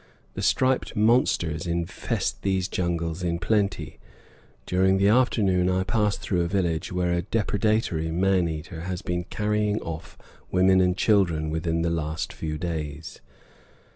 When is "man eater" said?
8.09-8.81